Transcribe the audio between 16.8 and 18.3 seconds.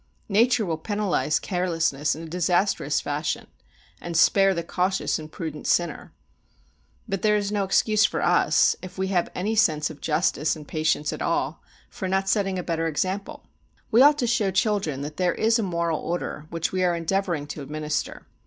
are endeavouring to administer.